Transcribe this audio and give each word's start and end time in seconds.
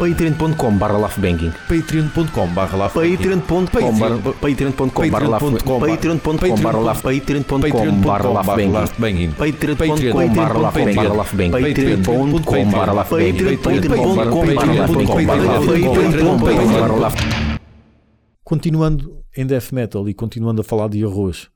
patreon.com 0.00 0.78
barra 0.78 0.96
laughbanging 0.98 1.52
patreon.com 1.68 2.48
barra 2.54 2.76
barra 2.78 2.88
patreon.com 2.90 3.92
barra 5.10 5.28
laughbanging 5.28 5.60
patreon.com 6.00 6.56
barra 6.56 6.80
laugh 6.80 7.02
patreon.com 7.02 8.00
barra 8.00 8.30
laughbanging 8.30 9.32
patreon.com 9.32 10.32
barra 10.32 10.58
laughbanging 10.58 11.52
patreon.com 11.52 12.70
barra 12.70 12.92
laughbanging 12.94 13.58
patreon.com 13.58 15.24
barra 16.46 16.96
laughbanging 16.96 17.60
Continuando 18.42 19.22
em 19.36 19.46
death 19.46 19.70
metal 19.72 20.08
e 20.08 20.14
continuando 20.14 20.60
a 20.62 20.64
falar 20.64 20.88
de 20.88 21.04
arroz, 21.04 21.48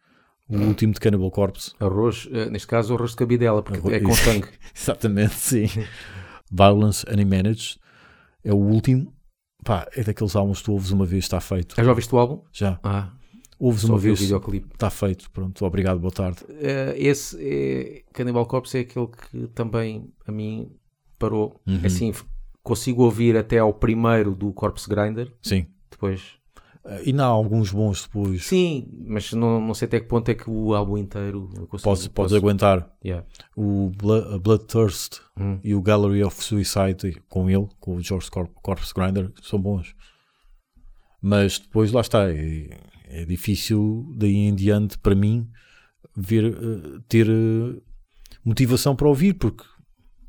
o 0.49 0.57
último 0.57 0.93
de 0.93 1.01
Cannibal 1.01 1.29
Corpse. 1.31 1.73
Arroz, 1.81 2.29
eh, 2.33 2.49
neste 2.51 2.69
caso, 2.69 2.95
arroz 2.95 3.11
de 3.11 3.17
cabidela, 3.17 3.63
porque 3.65 3.81
Arroz- 3.81 3.95
é 3.95 4.01
com 4.01 4.15
sangue. 4.15 4.47
Exatamente, 4.77 5.35
sim. 5.35 5.69
Violence 6.53 7.05
Unmanaged 7.11 7.79
é 8.45 8.53
o 8.53 8.57
último. 8.57 9.13
Pá, 9.65 9.89
é 9.97 10.03
daqueles 10.03 10.37
álbuns 10.37 10.59
que 10.59 10.65
tu 10.65 10.73
ouves 10.73 10.91
uma 10.91 11.07
vez, 11.07 11.25
está 11.25 11.41
feito. 11.41 11.75
Já 11.77 11.89
ouviste 11.89 12.15
o 12.15 12.19
álbum? 12.19 12.43
Já. 12.53 12.79
Ah, 12.83 13.13
Ouves 13.59 13.85
uma 13.85 13.97
vez, 13.97 14.21
está 14.21 14.91
feito. 14.91 15.31
Pronto, 15.31 15.65
obrigado, 15.65 15.99
boa 15.99 16.13
tarde. 16.13 16.41
Eh, 16.51 16.95
esse 16.99 17.39
é, 17.41 18.03
Cannibal 18.13 18.47
Corpse 18.47 18.77
é 18.77 18.81
aquele 18.81 19.07
que 19.07 19.47
também 19.55 20.13
a 20.27 20.33
mim 20.33 20.71
parou. 21.19 21.61
Uhum. 21.67 21.81
Assim, 21.85 22.13
consigo 22.63 23.05
ouvir 23.05 23.37
até 23.37 23.59
ao 23.59 23.73
primeiro 23.73 24.35
do 24.35 24.53
Corpse 24.53 24.89
Grinder, 24.89 25.33
Sim. 25.41 25.67
depois... 25.91 26.33
E 27.05 27.13
não 27.15 27.25
há 27.25 27.29
alguns 27.29 27.73
bons 27.73 28.03
depois. 28.03 28.45
Sim, 28.45 28.87
mas 29.07 29.33
não, 29.33 29.59
não 29.59 29.73
sei 29.73 29.87
até 29.87 30.01
que 30.01 30.07
ponto 30.07 30.29
é 30.29 30.35
que 30.35 30.51
o 30.51 30.75
álbum 30.75 30.99
inteiro 30.99 31.49
consigo... 31.69 31.69
Podes, 31.83 31.83
podes 31.83 32.09
posso- 32.33 32.37
aguentar 32.37 32.95
Yeah. 33.03 33.27
o 33.57 33.91
Bloodthirst 34.43 35.21
Hum. 35.39 35.59
e 35.65 35.75
o 35.75 35.81
Gallery 35.81 36.23
of 36.23 36.43
Suicide 36.45 37.23
com 37.29 37.49
ele, 37.49 37.67
com 37.81 37.97
o 37.97 38.01
George 38.03 38.31
Corp 38.31 38.51
Corpse 38.63 38.93
Grinder, 38.95 39.33
são 39.43 39.59
bons. 39.59 39.95
Mas 41.23 41.59
depois 41.59 41.91
lá 41.91 42.03
está, 42.03 42.31
é, 42.31 42.79
é 43.07 43.25
difícil 43.25 44.05
daí 44.17 44.35
em 44.37 44.55
diante 44.55 44.99
para 44.99 45.15
mim 45.15 45.49
ver, 46.15 46.45
eh, 46.55 47.01
ter 47.09 47.27
eh, 47.29 47.81
motivação 48.45 48.95
para 48.95 49.09
ouvir, 49.09 49.35
porque 49.35 49.65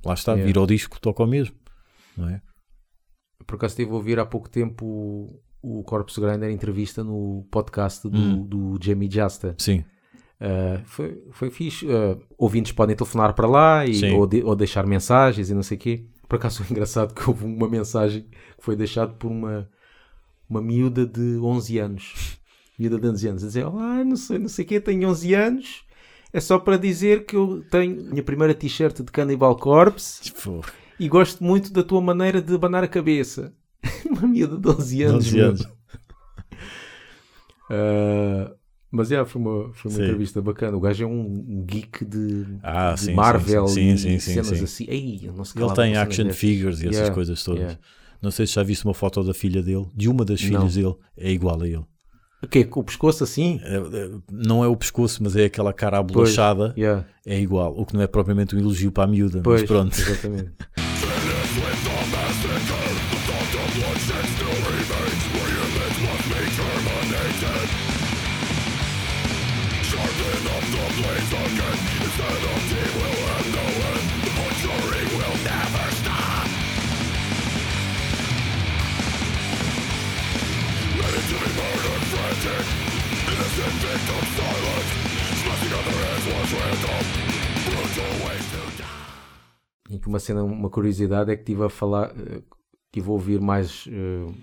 lá 0.06 0.14
está, 0.14 0.32
Yeah. 0.32 0.48
vir 0.54 0.58
ao 0.58 0.66
disco 0.66 1.00
toca 1.02 1.22
o 1.24 1.28
mesmo, 1.28 1.56
não 2.18 2.30
é? 2.30 2.42
Por 3.46 3.56
acaso 3.58 3.74
estive 3.74 3.92
a 3.92 3.96
ouvir 3.96 4.20
há 4.20 4.26
pouco 4.26 4.50
tempo 4.50 5.42
o, 5.80 5.84
Corpse 5.84 6.20
Grinder 6.22 6.50
entrevista 6.52 7.04
no 7.04 7.46
podcast 7.52 8.08
do, 8.08 8.18
Hum. 8.18 8.44
do 8.46 8.78
Jamie 8.82 9.10
Justa. 9.12 9.56
Sim, 9.58 9.84
Uh, 10.38 10.84
foi, 10.84 11.24
foi 11.32 11.50
fixe. 11.50 11.86
Uh, 11.88 12.20
ouvintes 12.38 12.74
podem 12.74 12.94
telefonar 12.94 13.34
para 13.34 13.48
lá 13.48 13.86
e, 13.86 14.12
ou, 14.12 14.28
de- 14.28 14.44
ou 14.44 14.54
deixar 14.54 14.86
mensagens 14.86 15.50
e 15.50 15.54
não 15.54 15.64
sei 15.64 15.78
o 15.78 15.80
quê. 15.80 16.06
Por 16.28 16.36
acaso 16.36 16.62
foi 16.62 16.68
engraçado 16.76 17.14
que 17.16 17.28
houve 17.28 17.46
uma 17.46 17.70
mensagem 17.70 18.24
que 18.24 18.38
foi 18.60 18.76
deixada 18.76 19.14
por 19.14 19.32
uma, 19.32 19.70
uma 20.50 20.62
miúda 20.62 21.06
de 21.06 21.38
11 21.38 21.80
anos. 21.80 22.38
Miúda 22.78 23.00
de 23.00 23.08
11 23.08 23.28
anos. 23.30 23.44
A 23.44 23.48
dizer, 23.48 23.66
olá, 23.66 24.04
não 24.04 24.18
sei, 24.18 24.38
não 24.38 24.50
sei 24.50 24.66
o 24.66 24.68
quê, 24.68 24.80
tenho 24.82 25.08
11 25.08 25.34
anos. 25.34 25.86
É 26.34 26.42
só 26.42 26.60
para 26.60 26.78
dizer 26.78 27.26
que 27.26 27.38
eu 27.38 27.64
tenho 27.72 28.02
a 28.02 28.10
minha 28.10 28.24
primeira 28.24 28.54
t-shirt 28.54 28.98
de 28.98 29.12
Cannibal 29.14 29.56
Corpse 29.56 30.22
Tipo, 30.22 30.62
e 31.00 31.08
gosto 31.08 31.42
muito 31.46 31.72
da 31.72 31.82
tua 31.82 32.02
maneira 32.02 32.42
de 32.42 32.54
abanar 32.54 32.84
a 32.84 32.90
cabeça. 32.90 33.54
uma 34.12 34.28
miúda 34.28 34.58
de 34.58 34.68
11 34.70 35.04
anos. 35.04 35.26
11 35.28 35.36
meu. 35.36 35.46
anos. 35.48 35.62
Uh, 37.70 38.56
mas 38.92 39.12
é, 39.12 39.24
foi 39.26 39.42
uma, 39.42 39.74
foi 39.74 39.92
uma 39.92 39.98
Sim. 39.98 40.04
entrevista 40.04 40.42
bacana. 40.42 40.78
O 40.78 40.80
gajo 40.80 41.04
é 41.04 41.08
um, 41.08 41.64
geek 41.68 42.06
de, 42.06 42.46
Ah, 42.64 42.94
de 42.94 43.02
sim, 43.02 43.14
Marvel 43.14 43.68
sim, 43.68 43.90
e 43.94 43.98
sim, 43.98 44.20
sim, 44.20 44.34
cenas 44.34 44.48
sim. 44.58 44.64
assim. 44.64 44.86
Ei, 44.88 45.32
não 45.36 45.44
Ele 45.66 45.76
tem 45.76 45.98
action 45.98 46.30
figures 46.32 46.80
e 46.82 46.84
essas 46.86 46.96
Yeah, 46.98 47.14
coisas 47.14 47.44
todas. 47.44 47.62
yeah. 47.62 47.80
Não 48.22 48.32
sei 48.32 48.48
se 48.48 48.54
já 48.54 48.64
viste 48.64 48.86
uma 48.86 48.94
foto 48.94 49.24
da 49.24 49.34
filha 49.34 49.62
dele, 49.62 49.86
de 49.94 50.10
uma 50.10 50.24
das 50.26 50.42
Não. 50.42 50.48
filhas 50.48 50.76
dele, 50.76 50.96
é 51.18 51.32
igual 51.32 51.62
a 51.62 51.68
ele. 51.68 51.84
O 52.44 52.48
quê? 52.48 52.64
Com 52.64 52.80
o 52.80 52.84
pescoço 52.84 53.24
assim? 53.24 53.60
É- 53.64 53.76
é- 53.78 54.12
não 54.32 54.64
é 54.64 54.68
o 54.68 54.76
pescoço, 54.76 55.22
mas 55.24 55.36
é 55.36 55.46
aquela 55.46 55.74
cara 55.74 55.98
abolachada, 56.00 56.74
Yeah. 56.78 57.06
é 57.26 57.40
igual. 57.40 57.74
O 57.78 57.86
que 57.86 57.94
não 57.94 58.02
é 58.02 58.08
propriamente 58.08 58.56
um 58.56 58.60
elogio 58.60 58.92
para 58.92 59.04
a 59.04 59.08
miúda, 59.08 59.42
Pois, 59.44 59.62
mas 59.62 59.70
pronto. 59.70 59.98
exatamente. 60.00 60.52
with 61.56 61.82
the 61.88 61.96
massacre 62.12 62.92
The 63.12 63.20
thought 63.28 63.54
of 63.56 63.70
bloodshed 63.76 64.26
still 64.36 64.58
remains 64.68 65.24
Where 65.32 65.52
your 65.56 65.70
bit 65.76 65.96
must 66.04 66.26
be 66.28 66.42
terminated 66.52 67.68
Sharpen 69.88 70.44
up 70.52 70.66
the 70.74 70.84
blades 71.00 71.32
again 71.32 71.80
instead 72.04 72.44
of 72.44 72.56
Insanity 72.56 72.92
will 72.96 73.20
have 73.32 73.48
no 73.56 73.66
end 73.88 74.06
The 74.26 74.32
butchery 74.36 75.04
will 75.16 75.38
never 75.48 75.88
stop 75.96 76.48
Ready 81.00 81.22
to 81.30 81.36
be 81.40 81.50
murdered 81.56 82.04
frantic 82.12 82.66
Innocent 83.32 83.76
victims 83.80 84.32
silent 84.36 84.88
Smashing 85.40 85.74
other 85.80 85.98
heads 86.04 86.26
was 86.36 86.52
random 86.52 87.04
Brutal 87.64 88.14
ways 88.28 88.48
to 88.52 88.82
die 88.82 88.85
E 89.90 90.00
que 90.00 90.08
uma 90.08 90.20
cena, 90.20 90.44
uma 90.44 90.70
curiosidade 90.70 91.32
é 91.32 91.36
que 91.36 91.44
estive 91.44 91.64
a 91.64 91.70
falar, 91.70 92.10
eh, 92.18 92.42
estive 92.88 93.10
a 93.10 93.12
ouvir 93.12 93.40
mais 93.40 93.86
eh, 93.88 94.34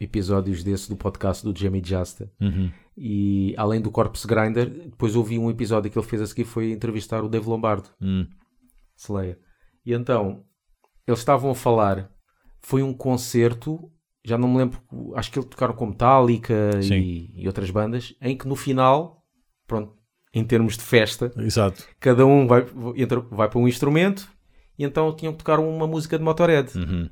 episódios 0.00 0.64
desse 0.64 0.88
do 0.88 0.96
podcast 0.96 1.44
do 1.44 1.56
Jamie 1.56 1.82
Justa. 1.84 2.30
Uhum. 2.40 2.70
E 2.96 3.54
além 3.56 3.80
do 3.80 3.90
Corpse 3.90 4.26
Grinder, 4.26 4.68
depois 4.68 5.14
ouvi 5.14 5.38
um 5.38 5.50
episódio 5.50 5.90
que 5.90 5.98
ele 5.98 6.06
fez 6.06 6.20
a 6.20 6.26
seguir 6.26 6.44
foi 6.44 6.72
entrevistar 6.72 7.22
o 7.22 7.28
Dave 7.28 7.48
Lombardo. 7.48 7.88
Hum. 8.00 8.26
Slayer. 8.96 9.38
E 9.84 9.92
então, 9.92 10.44
eles 11.06 11.20
estavam 11.20 11.50
a 11.50 11.54
falar, 11.54 12.10
foi 12.60 12.82
um 12.82 12.92
concerto, 12.92 13.90
já 14.24 14.38
não 14.38 14.48
me 14.48 14.58
lembro, 14.58 14.80
acho 15.14 15.30
que 15.30 15.38
eles 15.38 15.48
tocaram 15.48 15.74
com 15.74 15.86
Metallica 15.86 16.70
e, 16.82 17.30
e 17.34 17.46
outras 17.46 17.70
bandas, 17.70 18.14
em 18.20 18.36
que 18.36 18.46
no 18.46 18.54
final, 18.54 19.24
pronto, 19.66 19.96
em 20.32 20.44
termos 20.44 20.76
de 20.76 20.82
festa, 20.82 21.32
Exato. 21.36 21.86
cada 21.98 22.24
um 22.24 22.46
vai, 22.46 22.64
entra, 22.96 23.20
vai 23.20 23.48
para 23.48 23.58
um 23.58 23.68
instrumento 23.68 24.31
e 24.82 24.84
então 24.84 25.14
tinham 25.14 25.32
que 25.32 25.38
tocar 25.38 25.60
uma 25.60 25.86
música 25.86 26.18
de 26.18 26.24
Motorhead. 26.24 26.76
Uhum. 26.76 27.08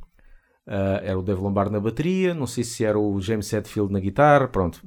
Ah, 0.66 1.00
era 1.02 1.18
o 1.18 1.22
Dave 1.22 1.40
Lombardo 1.40 1.72
na 1.72 1.80
bateria, 1.80 2.34
não 2.34 2.46
sei 2.46 2.64
se 2.64 2.84
era 2.84 2.98
o 2.98 3.20
James 3.20 3.52
Hetfield 3.52 3.92
na 3.92 4.00
guitarra, 4.00 4.48
pronto, 4.48 4.82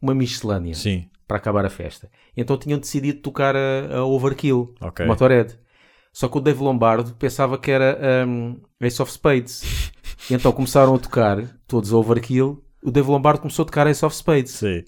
uma 0.00 0.14
miscelânea 0.14 0.74
Sim, 0.74 1.08
para 1.26 1.36
acabar 1.36 1.64
a 1.64 1.70
festa. 1.70 2.08
Então 2.36 2.56
tinham 2.56 2.78
decidido 2.78 3.20
tocar 3.20 3.56
a, 3.56 3.96
a 3.96 4.04
Overkill, 4.04 4.74
ok. 4.80 5.06
Motorhead. 5.06 5.58
Só 6.12 6.28
que 6.28 6.38
o 6.38 6.40
Dave 6.40 6.60
Lombardo 6.62 7.14
pensava 7.14 7.58
que 7.58 7.70
era 7.70 8.26
um, 8.26 8.60
Ace 8.80 9.00
of 9.00 9.12
Spades. 9.12 9.92
E 10.28 10.34
então 10.34 10.52
começaram 10.52 10.94
a 10.94 10.98
tocar 10.98 11.42
todos 11.66 11.92
a 11.92 11.96
Overkill. 11.96 12.64
O 12.82 12.90
Dave 12.90 13.08
Lombardo 13.08 13.40
começou 13.40 13.62
a 13.64 13.66
tocar 13.66 13.86
Ace 13.86 14.04
of 14.04 14.14
Spades. 14.14 14.52
Sim. 14.52 14.84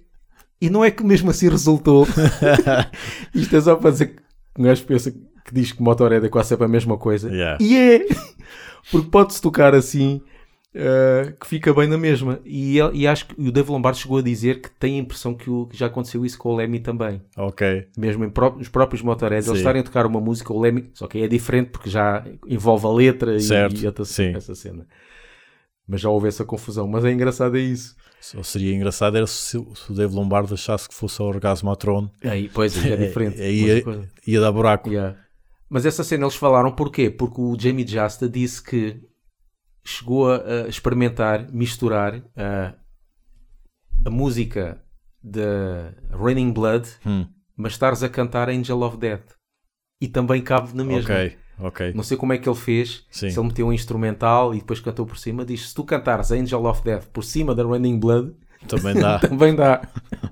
E 0.61 0.71
não 0.71 0.85
é 0.85 0.91
que 0.91 1.05
mesmo 1.05 1.31
assim 1.31 1.49
resultou. 1.49 2.07
Isto 3.35 3.57
é 3.57 3.61
só 3.61 3.77
para 3.77 3.91
dizer 3.91 4.07
que 4.17 4.23
um 4.59 4.65
gajo 4.65 4.85
pensa 4.85 5.11
que 5.11 5.32
diz 5.53 5.73
que 5.73 5.83
Motorhead 5.83 6.25
é 6.27 6.29
quase 6.29 6.51
sempre 6.51 6.67
a 6.67 6.69
mesma 6.69 6.99
coisa. 6.99 7.31
Yeah. 7.31 7.59
E 7.61 7.77
é! 7.77 8.07
Porque 8.91 9.09
pode-se 9.11 9.41
tocar 9.41 9.75
assim 9.75 10.21
uh, 10.75 11.33
que 11.41 11.47
fica 11.47 11.73
bem 11.73 11.87
na 11.89 11.97
mesma. 11.97 12.41
E, 12.45 12.79
ele- 12.79 12.99
e 12.99 13.07
acho 13.07 13.27
que 13.29 13.41
o 13.41 13.51
Dave 13.53 13.71
Lombardo 13.71 13.99
chegou 13.99 14.19
a 14.19 14.23
dizer 14.23 14.61
que 14.61 14.71
tem 14.73 14.97
a 14.97 15.03
impressão 15.03 15.35
que, 15.35 15.49
o- 15.49 15.67
que 15.67 15.77
já 15.79 15.87
aconteceu 15.87 16.25
isso 16.27 16.37
com 16.39 16.51
o 16.51 16.57
Lemmy 16.57 16.81
também. 16.81 17.23
Ok. 17.37 17.87
Mesmo 17.97 18.29
pró- 18.31 18.55
nos 18.57 18.69
próprios 18.69 19.03
Motorheads, 19.03 19.47
eles 19.49 19.61
estarem 19.61 19.81
a 19.81 19.85
tocar 19.85 20.05
uma 20.07 20.21
música, 20.21 20.53
o 20.53 20.61
Lemmy, 20.61 20.91
só 20.95 21.07
que 21.07 21.23
é 21.23 21.29
diferente 21.29 21.71
porque 21.71 21.89
já 21.89 22.25
envolve 22.47 22.87
a 22.87 22.91
letra 22.91 23.37
e- 23.37 23.41
Certo, 23.41 23.81
e, 23.81 23.87
essa, 23.87 24.05
sim. 24.05 24.35
essa 24.35 24.55
cena. 24.55 24.87
Mas 25.87 26.01
já 26.01 26.09
houve 26.11 26.29
essa 26.29 26.45
confusão. 26.45 26.87
Mas 26.89 27.05
é 27.05 27.13
engraçado 27.13 27.57
é 27.57 27.61
isso. 27.61 27.95
Só 28.21 28.41
seria 28.43 28.73
engraçado 28.75 29.17
era 29.17 29.27
se, 29.27 29.57
o 29.59 29.67
Dave 29.91 30.15
Lombardo 30.15 30.55
achasse 30.55 30.89
que 30.89 30.95
fosse 30.95 31.21
o 31.21 31.25
Orgasmatron, 31.25 32.09
Aí, 32.23 32.49
pois, 32.55 32.77
é 32.85 32.95
diferente. 32.97 33.41
Aí 33.41 33.69
é- 33.71 33.81
coisa. 33.81 34.09
ia 34.27 34.41
dar 34.41 34.53
buraco. 34.53 34.89
Yeah. 34.91 35.17
Mas 35.73 35.87
essa 35.87 36.05
cena 36.05 36.25
eles 36.25 36.35
falaram 36.35 36.71
porquê? 36.71 37.09
Porque 37.09 37.41
o 37.41 37.57
Jamie 37.59 37.87
Justa 37.87 38.29
disse 38.29 38.63
que 38.63 39.01
chegou 39.83 40.31
a, 40.31 40.69
experimentar, 40.69 41.51
misturar 41.51 42.23
a, 42.37 42.75
a 44.05 44.11
música 44.11 44.83
da 45.23 45.95
Raining 46.15 46.53
Blood, 46.53 46.87
Hum. 47.07 47.27
mas 47.57 47.73
estares 47.73 48.03
a 48.03 48.09
cantar 48.11 48.51
Angel 48.51 48.83
of 48.83 48.99
Death. 48.99 49.33
E 49.99 50.09
também 50.09 50.43
cabe 50.43 50.77
na 50.77 50.85
mesma. 50.85 51.15
Ok, 51.15 51.37
ok. 51.61 51.93
Não 51.95 52.03
sei 52.03 52.19
como 52.19 52.35
é 52.35 52.39
que 52.39 52.47
ele 52.47 52.55
fez, 52.59 53.07
Sim. 53.11 53.31
se 53.31 53.39
ele 53.39 53.47
meteu 53.49 53.67
um 53.69 53.73
instrumental 53.73 54.55
e 54.55 54.59
depois 54.59 54.79
cantou 54.79 55.07
por 55.07 55.17
cima. 55.17 55.43
Diz: 55.43 55.71
se 55.71 55.75
tu 55.75 55.85
cantares 55.85 56.31
Angel 56.33 56.67
of 56.67 56.83
Death 56.85 57.07
por 57.07 57.25
cima 57.25 57.55
da 57.55 57.65
Raining 57.65 57.99
Blood, 57.99 58.35
Também 58.69 58.95
dá. 58.95 59.19
também 59.27 59.55
dá. 59.55 59.89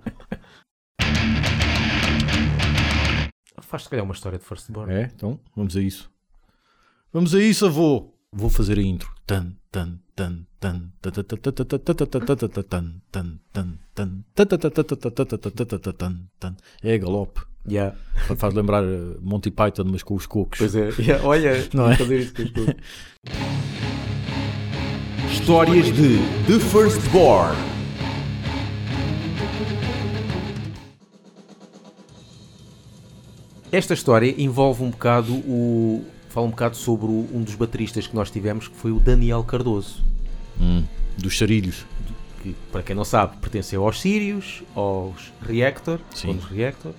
Faz 3.61 3.85
se 3.85 3.89
calhar 3.89 4.05
uma 4.05 4.15
história 4.15 4.39
de 4.39 4.45
Firstborn. 4.45 4.93
É, 4.93 5.11
então 5.15 5.39
vamos 5.55 5.77
a 5.77 5.81
isso. 5.81 6.11
Vamos 7.13 7.35
a 7.35 7.41
isso, 7.41 7.67
avô! 7.67 8.15
Vou 8.33 8.49
fazer 8.49 8.79
a 8.79 8.83
intro. 8.83 9.11
Tan, 9.27 9.57
tan, 9.73 9.99
tan, 10.15 10.45
tan, 10.61 10.93
é 16.83 16.99
galope. 16.99 17.41
Yeah. 17.69 17.97
Faz 18.37 18.55
lembrar 18.55 18.83
Monty 19.21 19.51
Python, 19.51 19.85
mas 19.87 20.03
com 20.03 20.15
os 20.15 20.27
cocos. 20.27 20.59
Pois 20.59 20.75
é, 20.75 20.91
yeah, 20.99 21.25
olha, 21.27 21.69
não 21.75 21.91
é? 21.91 21.97
fazer 21.97 22.21
isso 22.21 22.35
com 22.35 22.43
os 22.43 22.51
cocos. 22.51 22.75
Histórias 25.33 25.87
de 25.87 26.19
The 26.47 26.59
Firstborn. 26.59 27.70
Esta 33.73 33.95
história 33.95 34.35
envolve 34.39 34.83
um 34.83 34.91
bocado 34.91 35.33
o. 35.33 36.05
Fala 36.29 36.47
um 36.47 36.51
bocado 36.51 36.77
sobre 36.77 37.07
o- 37.07 37.29
um 37.33 37.43
dos 37.43 37.55
bateristas 37.57 38.07
que 38.07 38.15
nós 38.15 38.31
tivemos, 38.31 38.69
que 38.69 38.77
foi 38.77 38.93
o 38.93 39.01
Daniel 39.01 39.43
Cardoso. 39.43 39.97
Hum, 40.61 40.85
dos 41.19 41.33
charilhos. 41.33 41.85
Que, 42.43 42.55
para 42.73 42.83
quem 42.83 42.95
não 42.97 43.05
sabe, 43.05 43.37
pertenceu 43.39 43.85
aos 43.85 44.01
Sirius, 44.01 44.63
aos 44.75 45.33
Reactor, 45.43 45.99
Sim. 46.15 46.29
aos 46.35 46.45
Reactor, 46.45 46.93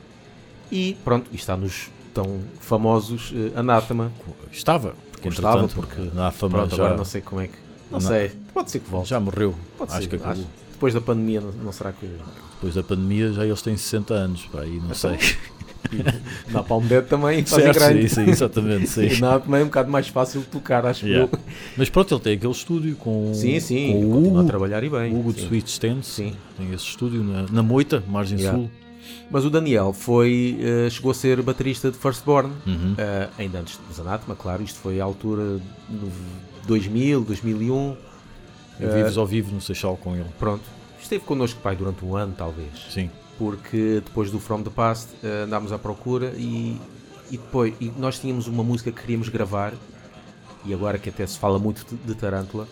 e 0.71 0.95
pronto, 1.03 1.29
está 1.33 1.55
nos 1.57 1.89
tão 2.13 2.41
famosos 2.59 3.33
eh, 3.33 3.57
Anátema. 3.57 4.11
Estava. 4.51 4.95
Porque, 5.11 5.29
estava, 5.29 5.67
porque- 5.67 6.09
na 6.13 6.29
fama 6.31 6.59
Pronto, 6.59 6.75
já, 6.75 6.83
agora 6.83 6.97
não 6.97 7.05
sei 7.05 7.21
como 7.21 7.41
é 7.41 7.47
que. 7.47 7.57
Não, 7.89 7.99
Não. 7.99 8.07
sei, 8.07 8.31
pode 8.53 8.69
ser 8.71 8.79
que 8.79 8.89
volte. 8.89 9.09
já 9.09 9.19
morreu. 9.19 9.55
Pode 9.77 9.91
acho 9.91 10.01
ser, 10.03 10.07
que 10.09 10.15
acabou. 10.17 10.33
acho. 10.33 10.47
Depois 10.73 10.93
da 10.93 11.01
pandemia, 11.01 11.41
não, 11.41 11.51
não 11.51 11.71
será 11.71 11.91
que. 11.91 12.05
Depois 12.55 12.73
da 12.75 12.83
pandemia 12.83 13.31
já 13.33 13.45
eles 13.45 13.61
têm 13.61 13.75
60 13.77 14.13
anos. 14.13 14.45
Pá, 14.51 14.61
aí 14.61 14.79
não 14.79 14.93
sei. 14.95 15.17
Na 16.49 16.63
Palm 16.63 16.85
Dead 16.85 17.05
também 17.05 17.43
fazem 17.45 17.65
certo, 17.73 17.79
grande. 17.79 18.09
sim, 18.09 18.25
sim, 18.25 18.29
exatamente. 18.31 18.87
Sim. 18.87 19.07
E 19.17 19.19
na 19.19 19.39
também 19.39 19.61
é 19.61 19.63
um 19.63 19.67
bocado 19.67 19.91
mais 19.91 20.07
fácil 20.07 20.41
de 20.41 20.47
tocar, 20.47 20.85
acho 20.85 21.05
Yeah. 21.05 21.29
eu. 21.33 21.39
Mas 21.77 21.89
pronto, 21.89 22.13
ele 22.13 22.21
tem 22.21 22.33
aquele 22.33 22.51
estúdio 22.53 22.95
com, 22.95 23.31
Sim, 23.33 23.59
sim, 23.59 23.91
com 23.93 23.99
o 23.99 24.11
continua 24.13 24.37
a 24.37 24.39
Hugo, 24.41 24.47
trabalhar 24.47 24.83
e 24.83 24.89
bem. 24.89 25.13
Hugo 25.15 25.33
de. 25.33 25.41
Sweet 25.41 25.69
Stance. 25.69 26.09
Sim. 26.09 26.33
Tem 26.57 26.67
esse 26.73 26.85
estúdio 26.85 27.23
na, 27.23 27.45
na 27.51 27.63
Moita, 27.63 28.03
Margem 28.07 28.37
Yeah. 28.39 28.57
Sul. 28.57 28.69
Mas 29.29 29.43
o 29.45 29.49
Daniel 29.49 29.93
foi, 29.93 30.57
eh, 30.61 30.89
chegou 30.89 31.11
a 31.11 31.13
ser 31.13 31.41
baterista 31.41 31.89
de 31.89 31.97
Firstborn, 31.97 32.51
Uhum. 32.67 32.95
eh, 32.97 33.27
ainda 33.37 33.59
antes 33.59 33.79
dos 33.87 33.99
Anátema, 33.99 34.35
claro, 34.35 34.61
isto 34.61 34.77
foi 34.79 34.99
à 35.01 35.03
altura 35.03 35.59
de 35.89 36.67
2000, 36.67 37.21
2001, 37.21 37.95
Eu 38.79 38.93
vives 38.93 39.17
ao 39.17 39.25
vivo 39.25 39.53
no 39.53 39.61
Seixal 39.61 39.97
com 39.97 40.15
ele. 40.15 40.25
pronto. 40.39 40.61
Esteve 41.01 41.23
connosco, 41.25 41.59
pai, 41.61 41.75
durante 41.75 42.03
um 42.05 42.15
ano, 42.15 42.33
talvez. 42.37 42.69
Sim. 42.89 43.09
Porque 43.41 44.03
depois 44.05 44.29
do 44.29 44.39
From 44.39 44.61
the 44.61 44.69
Past 44.69 45.07
eh, 45.23 45.45
andámos 45.45 45.71
à 45.71 45.79
procura 45.79 46.31
e, 46.37 46.79
e 47.31 47.37
depois 47.37 47.73
e 47.81 47.91
nós 47.97 48.19
tínhamos 48.19 48.45
uma 48.47 48.63
música 48.63 48.91
que 48.91 49.01
queríamos 49.01 49.29
gravar 49.29 49.73
e 50.63 50.71
agora 50.71 50.99
que 50.99 51.09
até 51.09 51.25
se 51.25 51.39
fala 51.39 51.57
muito 51.57 51.83
de, 51.89 51.95
de 51.95 52.13
Tarântula 52.13 52.67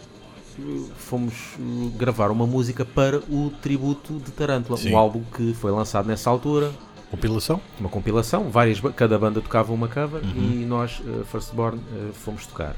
fomos 0.96 1.34
eh, 1.58 1.98
gravar 1.98 2.30
uma 2.30 2.46
música 2.46 2.86
para 2.86 3.18
o 3.18 3.52
tributo 3.64 4.20
de 4.20 4.30
Tarântula 4.32 4.78
Sim. 4.78 4.94
um 4.94 4.98
álbum 5.00 5.24
que 5.36 5.56
foi 5.56 5.72
lançado 5.72 6.06
nessa 6.06 6.30
altura 6.30 6.72
Compilação? 7.10 7.60
uma 7.80 7.90
compilação 7.90 8.50
várias 8.52 8.80
cada 8.96 9.18
banda 9.18 9.42
tocava 9.42 9.74
uma 9.74 9.88
cover 9.88 10.22
Uhum. 10.24 10.62
e 10.62 10.66
nós 10.68 11.02
eh, 11.04 11.24
Firstborn 11.26 11.80
eh, 11.96 12.12
fomos 12.14 12.46
tocar 12.46 12.76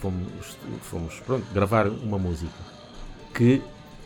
fomos, 0.00 0.26
fomos 0.82 1.14
pronto, 1.24 1.46
gravar 1.54 1.86
uma 1.86 2.18
música 2.18 2.50
que 3.32 3.62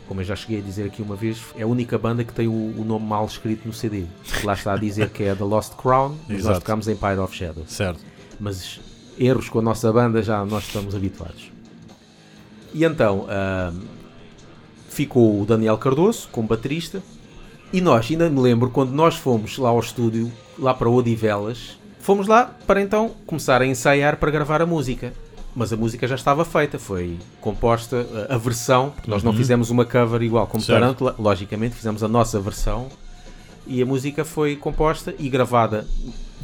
como 0.07 0.21
eu 0.21 0.25
já 0.25 0.35
cheguei 0.35 0.59
a 0.59 0.61
dizer 0.61 0.85
aqui 0.85 1.01
uma 1.01 1.15
vez, 1.15 1.41
é 1.55 1.63
a 1.63 1.67
única 1.67 1.97
banda 1.97 2.23
que 2.23 2.33
tem 2.33 2.47
o, 2.47 2.51
o 2.51 2.83
nome 2.85 3.05
mal 3.05 3.25
escrito 3.25 3.67
no 3.67 3.73
CD. 3.73 4.05
Lá 4.43 4.53
está 4.53 4.73
a 4.73 4.77
dizer 4.77 5.09
que 5.09 5.23
é 5.23 5.35
The 5.35 5.43
Lost 5.43 5.73
Crown, 5.75 6.17
mas 6.27 6.29
nós 6.29 6.39
Exato. 6.39 6.59
tocamos 6.59 6.87
Empire 6.87 7.19
of 7.19 7.35
Shadows. 7.35 7.71
Certo. 7.71 7.99
Mas 8.39 8.79
erros 9.17 9.49
com 9.49 9.59
a 9.59 9.61
nossa 9.61 9.91
banda 9.91 10.21
já 10.21 10.43
nós 10.45 10.65
estamos 10.65 10.95
habituados. 10.95 11.51
E 12.73 12.83
então 12.83 13.27
ahm, 13.29 13.81
ficou 14.89 15.41
o 15.41 15.45
Daniel 15.45 15.77
Cardoso 15.77 16.27
como 16.31 16.47
baterista. 16.47 17.01
E 17.71 17.81
nós, 17.81 18.07
ainda 18.11 18.29
me 18.29 18.39
lembro, 18.39 18.69
quando 18.69 18.91
nós 18.91 19.15
fomos 19.15 19.57
lá 19.57 19.69
ao 19.69 19.79
estúdio, 19.79 20.31
lá 20.59 20.73
para 20.75 20.89
Odivelas, 20.89 21.77
fomos 21.99 22.27
lá 22.27 22.45
para 22.67 22.81
então 22.81 23.11
começar 23.25 23.61
a 23.61 23.65
ensaiar 23.65 24.17
para 24.17 24.29
gravar 24.29 24.61
a 24.61 24.65
música. 24.65 25.11
Mas 25.55 25.71
a 25.71 25.77
música 25.77 26.07
já 26.07 26.15
estava 26.15 26.43
feita, 26.43 26.79
foi 26.79 27.17
composta 27.39 28.07
a, 28.27 28.37
versão, 28.37 28.89
porque 28.89 29.09
nós 29.09 29.21
não 29.21 29.31
Uhum. 29.31 29.37
fizemos 29.37 29.69
uma 29.69 29.85
cover 29.85 30.21
igual 30.23 30.47
como 30.47 30.63
Certo. 30.63 31.13
Logicamente 31.19 31.75
fizemos 31.75 32.01
a 32.03 32.07
nossa 32.07 32.39
versão 32.39 32.87
e 33.67 33.81
a 33.81 33.85
música 33.85 34.25
foi 34.25 34.55
composta 34.55 35.13
e 35.19 35.29
gravada 35.29 35.85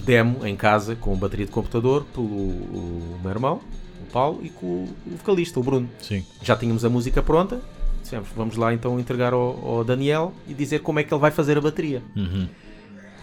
demo 0.06 0.46
em 0.46 0.56
casa 0.56 0.96
com 0.96 1.16
bateria 1.16 1.46
de 1.48 1.52
computador 1.52 2.06
pelo 2.14 2.26
o 2.28 3.20
meu 3.22 3.32
irmão, 3.32 3.60
o 4.08 4.12
Paulo, 4.12 4.40
e 4.44 4.50
com 4.50 4.66
o 5.06 5.18
vocalista, 5.18 5.60
o 5.60 5.64
Bruno. 5.64 5.90
Sim. 6.02 6.24
Já 6.44 6.56
tínhamos 6.56 6.86
a 6.86 6.90
música 6.90 7.22
pronta, 7.24 7.60
dissemos, 8.04 8.30
vamos 8.38 8.56
lá 8.58 8.74
então 8.74 9.00
entregar 9.00 9.34
ao, 9.34 9.60
ao 9.68 9.84
Daniel 9.84 10.34
e 10.48 10.54
dizer 10.54 10.80
como 10.82 11.00
é 11.00 11.04
que 11.04 11.12
ele 11.14 11.20
vai 11.20 11.32
fazer 11.32 11.58
a 11.58 11.62
bateria. 11.62 12.04
Uhum. 12.16 12.48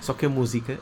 Só 0.01 0.13
que 0.13 0.27
a 0.27 0.29
música 0.29 0.79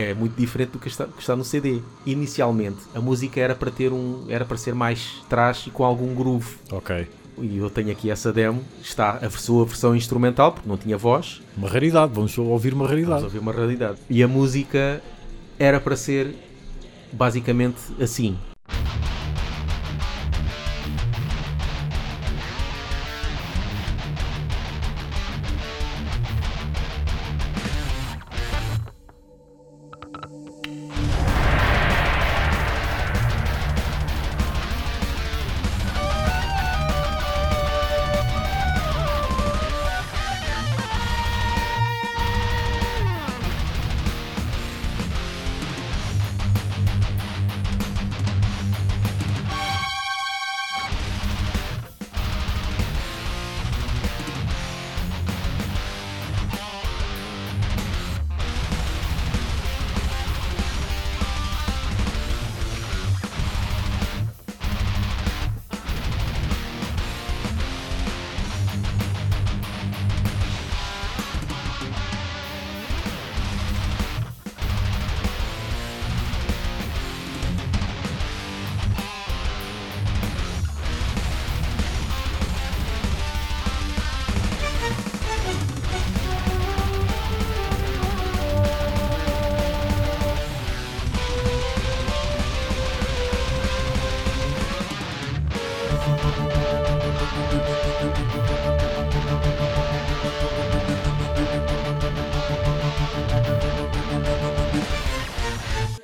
é 0.00 0.14
muito 0.14 0.34
diferente 0.34 0.70
do 0.70 0.78
que 0.78 0.88
está, 0.88 1.04
que 1.06 1.20
está 1.20 1.36
no 1.36 1.44
CD. 1.44 1.80
Inicialmente, 2.06 2.78
a 2.94 3.00
música 3.00 3.40
era 3.40 3.54
para 3.54 3.70
ter 3.70 3.92
um, 3.92 4.24
era 4.28 4.44
para 4.44 4.56
ser 4.56 4.74
mais 4.74 5.22
trash 5.28 5.66
e 5.66 5.70
com 5.70 5.84
algum 5.84 6.14
groove. 6.14 6.56
Ok. 6.72 7.06
E 7.42 7.56
eu 7.56 7.70
tenho 7.70 7.90
aqui 7.90 8.10
essa 8.10 8.32
demo, 8.32 8.62
está 8.82 9.12
a 9.12 9.30
sua 9.30 9.64
versão 9.64 9.96
instrumental, 9.96 10.52
porque 10.52 10.68
não 10.68 10.76
tinha 10.76 10.98
voz, 10.98 11.40
Uma 11.56 11.68
raridade. 11.68 12.12
Vamos 12.12 12.36
ouvir 12.36 12.74
uma 12.74 12.84
Vamos 12.86 12.90
raridade. 12.90 13.24
ouvir 13.24 13.38
uma 13.38 13.52
realidade. 13.52 13.98
E 14.10 14.22
a 14.22 14.28
música 14.28 15.02
era 15.58 15.80
para 15.80 15.96
ser 15.96 16.34
basicamente 17.12 17.78
assim. 18.00 18.36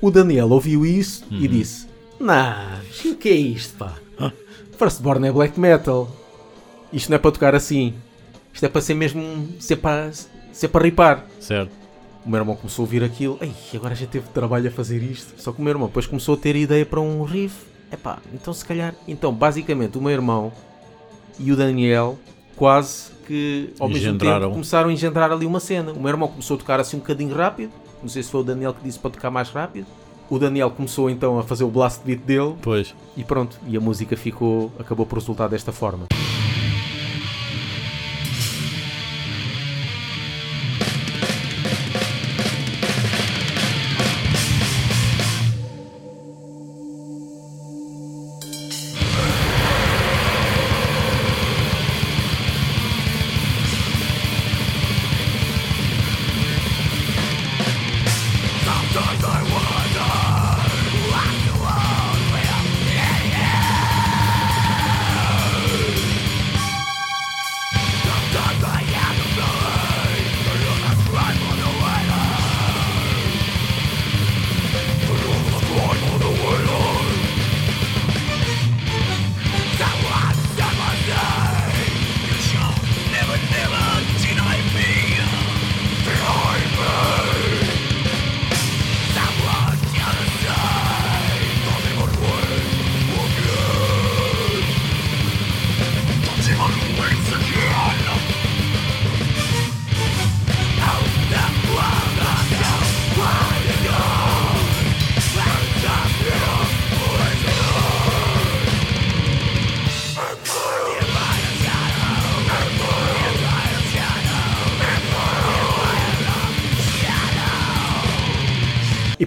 O 0.07 0.11
Daniel 0.11 0.49
ouviu 0.51 0.85
isso 0.85 1.25
e 1.29 1.49
disse: 1.49 1.85
Nah, 2.17 2.79
o 3.03 3.15
que 3.15 3.27
é 3.27 3.35
isto, 3.35 3.77
pá? 3.77 3.93
Firstborn 4.79 5.27
é 5.27 5.31
black 5.33 5.59
metal. 5.59 6.09
Isto 6.93 7.09
não 7.09 7.17
é 7.17 7.19
para 7.19 7.29
tocar 7.29 7.53
assim. 7.53 7.93
Isto 8.53 8.67
é 8.67 8.69
para 8.69 8.79
ser 8.79 8.93
mesmo. 8.93 9.49
ser 9.59 9.75
para, 9.75 10.09
ser 10.53 10.69
para 10.69 10.85
ripar. 10.85 11.25
Certo. 11.41 11.73
O 12.25 12.29
meu 12.29 12.39
irmão 12.39 12.55
começou 12.55 12.83
a 12.83 12.85
ouvir 12.85 13.03
aquilo. 13.03 13.37
Ei, 13.41 13.51
agora 13.75 13.93
já 13.95 14.07
teve 14.07 14.29
trabalho 14.29 14.69
a 14.69 14.71
fazer 14.71 15.03
isto. 15.03 15.33
Só 15.41 15.51
que 15.51 15.59
o 15.59 15.61
meu 15.61 15.71
irmão 15.71 15.87
depois 15.87 16.07
começou 16.07 16.35
a 16.35 16.37
ter 16.37 16.55
ideia 16.55 16.85
para 16.85 17.01
um 17.01 17.23
riff. 17.23 17.65
Epá, 17.91 18.19
então 18.33 18.53
se 18.53 18.63
calhar. 18.63 18.95
Então, 19.09 19.33
basicamente, 19.33 19.97
o 19.97 20.01
meu 20.01 20.11
irmão 20.11 20.53
e 21.37 21.51
o 21.51 21.55
Daniel 21.57 22.17
quase 22.55 23.11
que 23.27 23.73
ao 23.77 23.89
mesmo 23.89 24.17
tempo 24.17 24.51
começaram 24.51 24.87
a 24.87 24.93
engendrar 24.93 25.33
ali 25.33 25.45
uma 25.45 25.59
cena. 25.59 25.91
O 25.91 25.99
meu 25.99 26.07
irmão 26.07 26.29
começou 26.29 26.55
a 26.55 26.59
tocar 26.59 26.79
assim 26.79 26.95
um 26.95 27.01
bocadinho 27.01 27.35
rápido. 27.35 27.73
Não 28.01 28.09
sei 28.09 28.23
se 28.23 28.29
foi 28.31 28.41
o 28.41 28.43
Daniel 28.43 28.73
que 28.73 28.83
disse 28.83 28.99
para 28.99 29.11
tocar 29.11 29.31
mais 29.31 29.49
rápido. 29.49 29.87
O 30.29 30.37
Daniel 30.37 30.69
começou 30.69 31.09
então 31.09 31.39
a 31.39 31.43
fazer 31.43 31.63
o 31.63 31.69
blast 31.69 32.01
beat 32.03 32.19
dele 32.21 32.55
Pois. 32.61 32.93
e 33.15 33.23
pronto. 33.23 33.57
E 33.65 33.77
a 33.77 33.79
música 33.79 34.17
ficou, 34.17 34.71
acabou 34.77 35.05
por 35.05 35.15
resultar 35.19 35.47
desta 35.47 35.71
forma. 35.71 36.05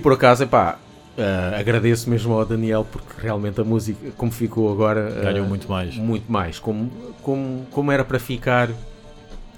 Por 0.01 0.13
acaso, 0.13 0.43
epá, 0.43 0.79
uh, 1.17 1.59
agradeço 1.59 2.09
mesmo 2.09 2.33
ao 2.33 2.45
Daniel 2.45 2.87
porque 2.91 3.21
realmente 3.21 3.61
a 3.61 3.65
música, 3.65 4.11
como 4.17 4.33
ficou 4.33 4.73
agora, 4.73 5.11
uh, 5.11 5.23
ganhou 5.23 5.47
muito 5.47 5.69
mais. 5.69 5.97
Muito 5.97 6.31
mais. 6.31 6.59
Como, 6.59 6.91
como, 7.23 7.67
como 7.71 7.93
era 7.93 8.05
para 8.05 8.19
ficar, 8.19 8.71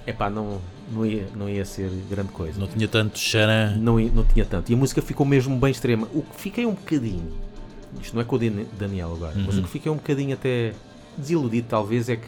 epá, 0.07 0.29
não, 0.29 0.61
não, 0.91 1.07
ia, 1.07 1.27
não 1.35 1.49
ia 1.49 1.65
ser 1.65 1.91
grande 2.11 2.31
coisa. 2.33 2.59
Não 2.59 2.67
tinha 2.67 2.89
tanto 2.89 3.19
xarã. 3.19 3.75
Não, 3.77 3.99
não 3.99 4.25
tinha 4.25 4.45
tanto. 4.45 4.71
E 4.71 4.75
a 4.75 4.77
música 4.77 5.01
ficou 5.01 5.25
mesmo 5.27 5.57
bem 5.57 5.71
extrema. 5.71 6.07
O 6.13 6.23
que 6.23 6.41
fiquei 6.41 6.67
um 6.67 6.75
bocadinho, 6.75 7.33
isto 8.01 8.15
não 8.15 8.23
é 8.23 8.25
com 8.25 8.37
o 8.37 8.39
Daniel 8.79 9.13
agora, 9.15 9.37
uhum. 9.37 9.45
mas 9.47 9.55
o 9.55 9.59
uhum. 9.59 9.65
que 9.65 9.71
fiquei 9.71 9.91
um 9.91 9.97
bocadinho 9.97 10.35
até 10.35 10.73
desiludido 11.17 11.67
talvez 11.69 12.09
é 12.09 12.17
que 12.17 12.27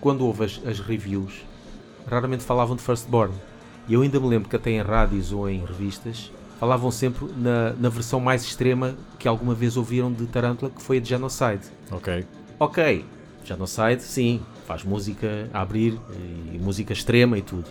quando 0.00 0.26
houve 0.26 0.44
as, 0.44 0.60
as 0.66 0.80
reviews, 0.80 1.32
raramente 2.06 2.42
falavam 2.42 2.74
de 2.74 2.82
Firstborn. 2.82 3.32
E 3.88 3.94
eu 3.94 4.02
ainda 4.02 4.18
me 4.18 4.28
lembro 4.28 4.48
que 4.48 4.56
até 4.56 4.70
em 4.70 4.82
rádios 4.82 5.32
ou 5.32 5.48
em 5.48 5.64
revistas 5.64 6.30
falavam 6.62 6.92
sempre 6.92 7.26
na, 7.36 7.72
na 7.72 7.88
versão 7.88 8.20
mais 8.20 8.44
extrema 8.44 8.94
que 9.18 9.26
alguma 9.26 9.52
vez 9.52 9.76
ouviram 9.76 10.12
de 10.12 10.26
Tarantula, 10.26 10.70
que 10.70 10.80
foi 10.80 10.98
a 10.98 11.00
de 11.00 11.08
Genocide. 11.08 11.62
Ok. 11.90 12.24
Ok, 12.56 13.04
Genocide, 13.44 14.00
sim, 14.00 14.40
faz 14.64 14.84
música 14.84 15.50
a 15.52 15.60
abrir, 15.60 15.98
e 16.54 16.58
música 16.60 16.92
extrema 16.92 17.36
e 17.36 17.42
tudo. 17.42 17.64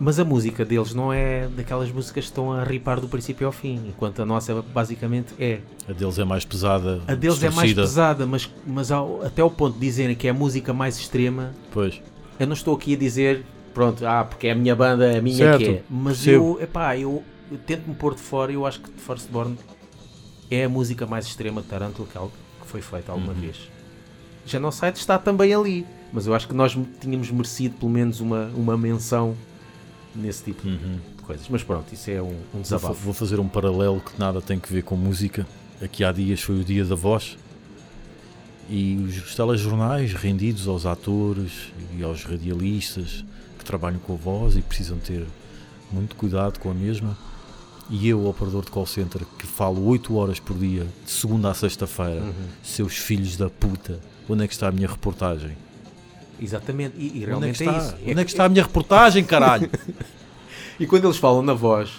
Mas 0.00 0.18
a 0.18 0.24
música 0.24 0.64
deles 0.64 0.94
não 0.94 1.12
é 1.12 1.46
daquelas 1.46 1.92
músicas 1.92 2.24
que 2.24 2.30
estão 2.30 2.52
a 2.52 2.64
ripar 2.64 3.00
do 3.00 3.06
princípio 3.06 3.46
ao 3.46 3.52
fim, 3.52 3.80
enquanto 3.86 4.20
a 4.20 4.26
nossa 4.26 4.60
basicamente 4.60 5.32
é. 5.38 5.60
A 5.88 5.92
deles 5.92 6.18
é 6.18 6.24
mais 6.24 6.44
pesada. 6.44 7.02
A 7.06 7.14
deles 7.14 7.38
distorcida. 7.38 7.46
é 7.46 7.50
mais 7.50 7.72
pesada, 7.72 8.26
mas, 8.26 8.50
mas 8.66 8.90
ao, 8.90 9.22
até 9.24 9.42
ao 9.42 9.50
ponto 9.52 9.74
de 9.74 9.80
dizerem 9.80 10.16
que 10.16 10.26
é 10.26 10.30
a 10.30 10.34
música 10.34 10.72
mais 10.72 10.98
extrema. 10.98 11.52
Pois. 11.70 12.02
Eu 12.36 12.48
não 12.48 12.54
estou 12.54 12.74
aqui 12.74 12.94
a 12.94 12.98
dizer, 12.98 13.44
pronto, 13.72 14.04
ah, 14.04 14.24
porque 14.24 14.48
é 14.48 14.50
a 14.50 14.54
minha 14.56 14.74
banda, 14.74 15.06
é 15.06 15.18
a 15.18 15.22
minha 15.22 15.36
certo. 15.36 15.58
que 15.58 15.68
é. 15.68 15.82
Mas 15.88 16.16
Percebo. 16.16 16.56
eu, 16.58 16.64
epá, 16.64 16.98
eu, 16.98 17.22
eu 17.50 17.58
tento-me 17.58 17.94
pôr 17.94 18.14
de 18.14 18.20
fora 18.20 18.52
e 18.52 18.54
eu 18.54 18.66
acho 18.66 18.80
que 18.80 18.90
Firstborn 19.00 19.56
é 20.50 20.64
a 20.64 20.68
música 20.68 21.06
mais 21.06 21.26
extrema 21.26 21.62
de 21.62 21.68
Tarantula 21.68 22.08
que, 22.08 22.18
que 22.18 22.66
foi 22.66 22.80
feita 22.80 23.12
alguma 23.12 23.32
uhum. 23.32 23.40
vez. 23.40 23.70
Genocide 24.46 24.98
está 24.98 25.18
também 25.18 25.54
ali, 25.54 25.86
mas 26.12 26.26
eu 26.26 26.34
acho 26.34 26.46
que 26.46 26.54
nós 26.54 26.76
tínhamos 27.00 27.30
merecido 27.30 27.76
pelo 27.76 27.90
menos 27.90 28.20
uma, 28.20 28.46
uma 28.54 28.76
menção 28.76 29.34
nesse 30.14 30.44
tipo 30.44 30.66
uhum. 30.66 30.98
de 31.16 31.22
coisas. 31.22 31.48
Mas 31.48 31.62
pronto, 31.62 31.92
isso 31.92 32.10
é 32.10 32.20
um, 32.20 32.36
um 32.54 32.60
desabafo. 32.60 32.94
Vou 32.94 33.14
fazer 33.14 33.40
um 33.40 33.48
paralelo 33.48 34.00
que 34.00 34.18
nada 34.18 34.40
tem 34.40 34.58
que 34.58 34.72
ver 34.72 34.82
com 34.82 34.96
música. 34.96 35.46
Aqui 35.82 36.04
há 36.04 36.12
dias 36.12 36.40
foi 36.40 36.60
o 36.60 36.64
dia 36.64 36.84
da 36.84 36.94
voz 36.94 37.36
e 38.68 38.96
os 38.96 39.34
telejornais 39.34 40.14
rendidos 40.14 40.66
aos 40.66 40.86
atores 40.86 41.72
e 41.96 42.02
aos 42.02 42.24
radialistas 42.24 43.24
que 43.58 43.64
trabalham 43.64 43.98
com 43.98 44.14
a 44.14 44.16
voz 44.16 44.56
e 44.56 44.62
precisam 44.62 44.98
ter 44.98 45.26
muito 45.94 46.16
cuidado 46.16 46.58
com 46.58 46.70
a 46.70 46.74
mesma. 46.74 47.16
E 47.90 48.08
eu, 48.08 48.26
operador 48.26 48.64
de 48.64 48.70
call 48.70 48.86
center, 48.86 49.22
que 49.38 49.46
falo 49.46 49.86
8 49.86 50.16
horas 50.16 50.40
por 50.40 50.56
dia, 50.56 50.86
de 51.04 51.10
segunda 51.10 51.50
a 51.50 51.54
sexta-feira, 51.54 52.22
uhum. 52.22 52.32
seus 52.62 52.96
filhos 52.96 53.36
da 53.36 53.50
puta, 53.50 54.00
onde 54.28 54.44
é 54.44 54.46
que 54.46 54.54
está 54.54 54.68
a 54.68 54.72
minha 54.72 54.88
reportagem? 54.88 55.54
Exatamente, 56.40 56.94
e, 56.98 57.18
e 57.18 57.24
realmente 57.24 57.36
onde 57.36 57.46
é, 57.46 57.52
que 57.52 57.62
está? 57.62 57.72
é 57.72 57.78
isso. 57.78 58.10
Onde 58.10 58.20
é 58.20 58.24
que 58.24 58.30
está 58.30 58.44
a 58.44 58.48
minha 58.48 58.62
reportagem, 58.62 59.22
caralho? 59.22 59.70
e 60.80 60.86
quando 60.86 61.04
eles 61.04 61.18
falam 61.18 61.42
na 61.42 61.52
voz, 61.52 61.90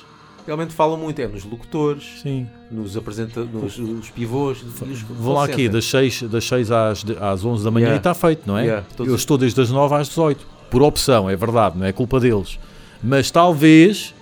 realmente 0.46 0.74
falam 0.74 0.98
muito, 0.98 1.20
é 1.20 1.28
nos 1.28 1.44
locutores, 1.44 2.22
Sim. 2.22 2.48
nos 2.72 2.98
apresentadores, 2.98 3.78
nos, 3.78 3.90
nos 3.90 4.10
pivôs. 4.10 4.64
Vão 5.10 5.34
lá 5.34 5.46
aqui, 5.46 5.70
das 5.70 5.86
6, 5.86 6.24
das 6.24 6.46
6 6.46 6.72
às, 6.72 7.06
às 7.22 7.46
11 7.46 7.64
da 7.64 7.72
manhã 7.72 7.86
yeah. 7.86 7.98
e 7.98 8.00
está 8.00 8.14
feito, 8.14 8.42
não 8.46 8.58
é? 8.58 8.64
Yeah, 8.64 8.86
Eu 9.00 9.16
estou 9.16 9.38
desde 9.38 9.62
as 9.62 9.70
9 9.70 9.96
às 9.96 10.08
18, 10.08 10.46
por 10.70 10.82
opção, 10.82 11.30
é 11.30 11.36
verdade, 11.36 11.78
não 11.78 11.86
é 11.86 11.92
culpa 11.92 12.20
deles. 12.20 12.60
Mas 13.04 13.32
talvez, 13.32 14.14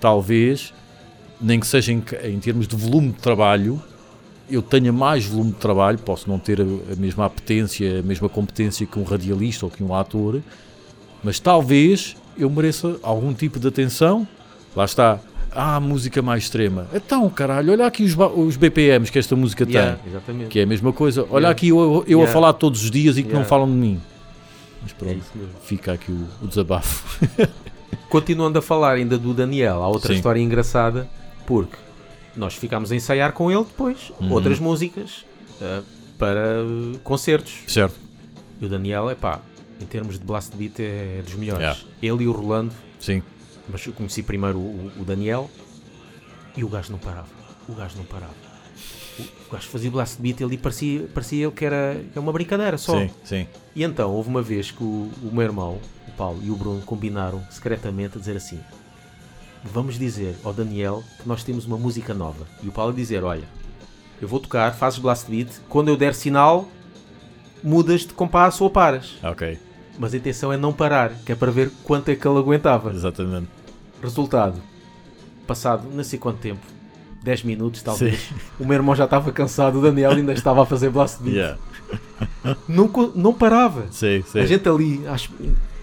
talvez, 0.00 0.72
nem 1.40 1.60
que 1.60 1.66
seja 1.66 1.92
em, 1.92 2.02
em 2.24 2.38
termos 2.38 2.66
de 2.66 2.76
volume 2.76 3.08
de 3.08 3.18
trabalho, 3.18 3.82
eu 4.48 4.62
tenha 4.62 4.92
mais 4.92 5.26
volume 5.26 5.52
de 5.52 5.58
trabalho, 5.58 5.98
posso 5.98 6.28
não 6.28 6.38
ter 6.38 6.60
a, 6.60 6.64
a, 6.64 6.96
mesma 6.96 7.26
apetência, 7.26 8.00
a 8.00 8.02
mesma 8.02 8.28
competência 8.28 8.86
que 8.86 8.98
um 8.98 9.02
radialista 9.02 9.66
ou 9.66 9.70
que 9.70 9.82
um 9.82 9.94
ator, 9.94 10.40
mas 11.22 11.40
talvez 11.40 12.16
eu 12.38 12.48
mereça 12.48 12.98
algum 13.02 13.32
tipo 13.32 13.58
de 13.58 13.66
atenção. 13.68 14.26
Lá 14.74 14.84
está. 14.84 15.18
Ah, 15.50 15.80
música 15.80 16.20
mais 16.20 16.44
extrema. 16.44 16.86
Então, 16.92 17.28
caralho, 17.30 17.72
olha 17.72 17.86
aqui 17.86 18.04
os, 18.04 18.14
os 18.36 18.56
BPMs 18.56 19.10
que 19.10 19.18
esta 19.18 19.34
música 19.34 19.64
yeah, 19.64 19.96
tem. 19.96 20.10
Exatamente. 20.12 20.48
Que 20.50 20.60
é 20.60 20.62
a 20.64 20.66
mesma 20.66 20.92
coisa. 20.92 21.22
Olha 21.22 21.44
yeah. 21.44 21.50
aqui 21.50 21.68
eu, 21.68 22.04
eu 22.06 22.18
yeah. 22.18 22.30
a 22.30 22.32
falar 22.32 22.52
todos 22.52 22.84
os 22.84 22.90
dias 22.90 23.16
e 23.16 23.22
que 23.22 23.32
não 23.32 23.44
falam 23.44 23.66
de 23.66 23.72
mim. 23.72 24.00
Mas 24.82 24.92
pronto, 24.92 25.16
é 25.16 25.66
fica 25.66 25.92
aqui 25.94 26.12
o, 26.12 26.28
o 26.42 26.46
desabafo. 26.46 27.26
Continuando 28.08 28.58
a 28.58 28.62
falar 28.62 28.92
ainda 28.92 29.18
do 29.18 29.34
Daniel, 29.34 29.82
há 29.82 29.88
outra 29.88 30.08
Sim. 30.08 30.16
história 30.16 30.40
engraçada, 30.40 31.08
porque 31.46 31.76
nós 32.36 32.54
ficámos 32.54 32.92
a 32.92 32.96
ensaiar 32.96 33.32
com 33.32 33.50
ele 33.50 33.64
depois 33.64 34.12
uhum. 34.20 34.32
outras 34.32 34.60
músicas 34.60 35.24
uh, 35.60 35.82
para 36.18 36.62
concertos. 37.02 37.54
Certo. 37.66 37.96
E 38.60 38.66
o 38.66 38.68
Daniel, 38.68 39.10
é 39.10 39.14
pá, 39.14 39.40
em 39.80 39.86
termos 39.86 40.18
de 40.18 40.24
blast 40.24 40.54
beat 40.56 40.78
é 40.80 41.22
dos 41.24 41.34
melhores. 41.34 41.62
Yeah. 41.62 41.80
Ele 42.02 42.24
e 42.24 42.28
o 42.28 42.32
Rolando. 42.32 42.72
Sim. 42.98 43.22
Mas 43.68 43.84
eu 43.86 43.92
conheci 43.92 44.22
primeiro 44.22 44.58
o, 44.58 44.92
o, 45.00 45.04
Daniel 45.04 45.50
e 46.56 46.62
o 46.62 46.68
gajo 46.68 46.92
não 46.92 46.98
parava. 46.98 47.28
O 47.68 47.74
gajo 47.74 47.96
não 47.96 48.04
parava. 48.04 48.45
O, 49.18 49.22
o 49.22 49.52
gajo 49.52 49.68
fazia 49.68 49.90
blast 49.90 50.20
beat 50.20 50.40
ele 50.40 50.58
parecia, 50.58 51.08
parecia 51.14 51.50
que 51.50 51.64
era, 51.64 52.00
que 52.12 52.18
uma 52.18 52.32
brincadeira 52.32 52.76
só. 52.76 52.98
Sim, 52.98 53.10
sim. 53.24 53.46
E 53.74 53.82
então 53.82 54.10
houve 54.12 54.28
uma 54.28 54.42
vez 54.42 54.70
que 54.70 54.82
o, 54.82 55.10
o 55.22 55.30
meu 55.32 55.42
irmão, 55.42 55.80
o 56.06 56.12
Paulo 56.12 56.40
e 56.42 56.50
o 56.50 56.56
Bruno 56.56 56.82
combinaram 56.82 57.42
secretamente 57.50 58.16
a 58.16 58.20
dizer 58.20 58.36
assim: 58.36 58.60
vamos 59.64 59.98
dizer 59.98 60.36
ao 60.44 60.52
Daniel 60.52 61.02
que 61.20 61.28
nós 61.28 61.42
temos 61.42 61.66
uma 61.66 61.76
música 61.76 62.14
nova. 62.14 62.46
E 62.62 62.68
o 62.68 62.72
Paulo 62.72 62.92
dizer: 62.92 63.24
Olha, 63.24 63.44
eu 64.20 64.28
vou 64.28 64.40
tocar, 64.40 64.74
fazes 64.74 64.98
blast 64.98 65.28
beat, 65.28 65.48
quando 65.68 65.88
eu 65.88 65.96
der 65.96 66.14
sinal, 66.14 66.68
mudas 67.62 68.02
de 68.02 68.12
compasso 68.14 68.64
ou 68.64 68.70
paras. 68.70 69.14
Ok. 69.22 69.58
Mas 69.98 70.14
a 70.14 70.16
intenção 70.16 70.52
é 70.52 70.56
não 70.56 70.72
parar, 70.72 71.12
que 71.24 71.32
é 71.32 71.34
para 71.34 71.50
ver 71.50 71.70
quanto 71.82 72.10
é 72.10 72.16
que 72.16 72.26
ele 72.26 72.38
aguentava. 72.38 72.92
Exatamente. 72.92 73.48
Resultado: 74.02 74.60
passado 75.46 75.88
não 75.90 76.04
sei 76.04 76.18
quanto 76.18 76.38
tempo, 76.38 76.64
10 77.26 77.42
minutos 77.42 77.82
talvez, 77.82 78.20
Sim. 78.20 78.34
o 78.60 78.64
meu 78.64 78.74
irmão 78.74 78.94
já 78.94 79.04
estava 79.04 79.32
cansado, 79.32 79.80
o 79.80 79.82
Daniel 79.82 80.12
ainda 80.12 80.32
estava 80.32 80.62
a 80.62 80.66
fazer 80.66 80.90
blast 80.90 81.20
beat. 81.20 81.34
Yeah. 81.34 81.58
Não, 82.68 82.88
não 83.16 83.34
parava. 83.34 83.86
Sim, 83.90 84.22
sim. 84.24 84.38
A 84.38 84.46
gente 84.46 84.68
ali, 84.68 85.04
acho, 85.08 85.32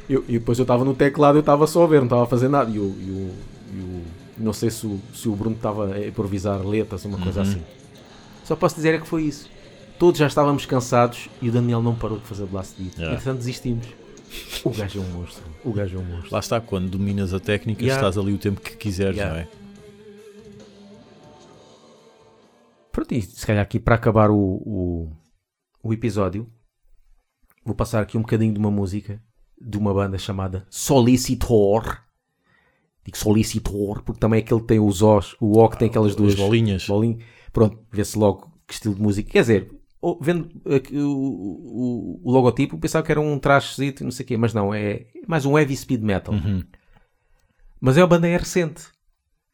eu, 0.10 0.24
e 0.30 0.40
depois 0.40 0.58
eu 0.58 0.64
estava 0.64 0.86
no 0.86 0.94
teclado, 0.94 1.36
eu 1.36 1.42
estava 1.42 1.68
só 1.68 1.84
a 1.84 1.88
ver, 1.88 1.98
não 1.98 2.06
estava 2.06 2.24
a 2.24 2.26
fazer 2.26 2.48
nada. 2.48 2.72
E 2.72 2.80
o, 2.80 3.34
não 4.38 4.54
sei 4.54 4.70
se 4.70 4.88
o, 4.88 5.02
se 5.14 5.28
o 5.28 5.36
Bruno 5.36 5.58
estava 5.58 5.94
a 5.94 6.08
improvisar 6.08 6.66
letras, 6.66 7.04
uma 7.04 7.18
coisa 7.18 7.42
uhum. 7.42 7.50
assim. 7.50 7.62
Só 8.46 8.56
posso 8.56 8.76
dizer 8.76 8.96
é 8.96 9.00
que 9.00 9.08
foi 9.08 9.24
isso. 9.24 9.50
Todos 10.00 10.20
já 10.20 10.28
estávamos 10.28 10.66
cansados 10.66 11.30
e 11.42 11.50
o 11.50 11.52
Daniel 11.52 11.82
não 11.82 11.94
parou 11.94 12.20
de 12.20 12.26
fazer 12.26 12.46
blast 12.46 12.74
beat. 12.78 12.94
Yeah. 12.94 13.16
Entretanto 13.16 13.40
desistimos. 13.40 13.86
O 14.64 14.70
gajo 14.70 15.00
é 15.00 15.02
um 15.02 15.20
monstro. 15.20 15.44
O 15.66 15.74
gajo 15.74 15.98
é 15.98 16.00
um 16.00 16.06
monstro. 16.06 16.30
Lá 16.32 16.40
está, 16.40 16.62
quando 16.62 16.90
dominas 16.90 17.34
a 17.34 17.40
técnica, 17.40 17.84
yeah. 17.84 18.02
estás 18.02 18.18
ali 18.18 18.34
o 18.34 18.38
tempo 18.38 18.62
que 18.62 18.78
quiseres, 18.78 19.18
yeah. 19.18 19.34
não 19.34 19.42
é? 19.42 19.63
Pronto, 22.94 23.12
e 23.12 23.22
se 23.24 23.46
calhar 23.46 23.64
aqui 23.64 23.80
para 23.80 23.96
acabar 23.96 24.30
o, 24.30 24.38
o, 24.38 25.12
o 25.84 25.92
episódio, 25.92 26.48
vou 27.66 27.74
passar 27.74 28.02
aqui 28.02 28.20
um 28.20 28.22
bocadinho 28.22 28.54
de 28.54 28.60
uma 28.60 28.70
música 28.70 29.20
de 29.60 29.80
uma 29.80 29.92
banda 29.92 30.16
chamada 30.20 30.68
Solicitor. 30.70 32.04
Digo 33.04 33.18
Solicitor, 33.18 34.04
porque 34.04 34.20
também 34.20 34.40
é 34.40 34.42
que 34.44 34.54
ele 34.54 34.64
tem 34.64 34.80
os 34.80 35.02
Os, 35.02 35.36
o 35.42 35.58
O 35.58 35.70
que 35.70 35.80
tem 35.80 35.90
aquelas 35.90 36.16
duas 36.16 36.36
bolinhas. 36.36 36.86
bolinhas. 36.88 37.26
Pronto, 37.52 37.84
vê-se 37.92 38.16
logo 38.16 38.54
que 38.68 38.76
estilo 38.76 38.94
de 38.94 39.02
música. 39.02 39.32
Quer 39.32 39.42
dizer, 39.42 39.72
vendo 40.22 40.50
o, 40.64 41.00
o, 41.02 42.22
o, 42.24 42.32
logotipo, 42.32 42.78
pensava 42.78 43.04
que 43.04 43.12
era 43.12 43.20
um 43.20 43.40
traje 43.40 43.96
não 44.02 44.12
sei 44.12 44.24
o 44.24 44.28
quê, 44.28 44.38
mas 44.38 44.54
não, 44.54 44.72
é 44.72 45.08
mais 45.28 45.48
um 45.48 45.58
heavy 45.58 45.76
speed 45.76 46.04
metal. 46.04 46.36
Uhum. 46.36 46.64
Mas 47.82 47.98
é 47.98 48.02
a 48.04 48.08
banda 48.08 48.28
é 48.28 48.38
recente. 48.38 48.84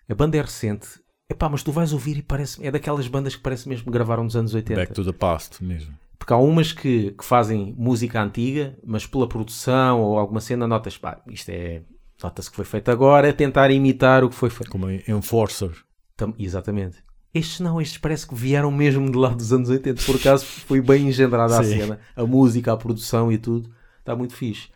A 0.09 0.13
banda 0.13 0.37
é 0.37 0.41
recente. 0.41 0.99
Epá, 1.29 1.47
mas 1.47 1.61
tu 1.61 1.71
vais 1.71 1.93
ouvir 1.93 2.17
e 2.17 2.21
parece 2.23 2.65
é 2.65 2.71
daquelas 2.71 3.07
bandas 3.07 3.35
que 3.35 3.41
parece 3.41 3.69
mesmo 3.69 3.85
que 3.85 3.91
gravaram 3.91 4.23
nos 4.23 4.35
anos 4.35 4.53
80. 4.53 4.79
Back 4.79 4.93
to 4.93 5.05
the 5.05 5.11
past 5.11 5.63
mesmo. 5.63 5.93
Porque 6.17 6.33
há 6.33 6.37
umas 6.37 6.73
que, 6.73 7.11
que 7.11 7.23
fazem 7.23 7.73
música 7.77 8.21
antiga, 8.21 8.77
mas 8.83 9.05
pela 9.05 9.27
produção 9.27 10.01
ou 10.01 10.17
alguma 10.17 10.41
cena, 10.41 10.67
notas, 10.67 10.97
pá, 10.97 11.21
isto 11.27 11.49
é. 11.49 11.83
Nota-se 12.21 12.49
que 12.49 12.55
foi 12.55 12.65
feito 12.65 12.91
agora, 12.91 13.29
é 13.29 13.31
tentar 13.31 13.71
imitar 13.71 14.25
o 14.25 14.29
que 14.29 14.35
foi 14.35 14.49
feito. 14.49 14.69
Como 14.69 14.89
Enforcer. 14.89 15.71
Tam, 16.17 16.33
exatamente. 16.37 16.97
Estes 17.33 17.61
não, 17.61 17.79
estes 17.79 17.97
parece 17.97 18.27
que 18.27 18.35
vieram 18.35 18.71
mesmo 18.71 19.09
de 19.09 19.17
lá 19.17 19.29
dos 19.29 19.53
anos 19.53 19.69
80. 19.69 20.03
Por 20.03 20.15
acaso 20.17 20.45
foi 20.45 20.81
bem 20.81 21.07
engendrada 21.07 21.57
a 21.59 21.63
cena. 21.63 21.99
A 22.15 22.25
música, 22.25 22.73
a 22.73 22.77
produção 22.77 23.31
e 23.31 23.37
tudo. 23.37 23.71
Está 23.99 24.15
muito 24.15 24.35
fixe. 24.35 24.67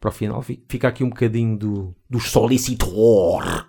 Para 0.00 0.08
o 0.08 0.12
final 0.12 0.42
fica 0.42 0.88
aqui 0.88 1.04
um 1.04 1.10
bocadinho 1.10 1.56
do, 1.56 1.94
do 2.10 2.18
Solicitor. 2.18 3.68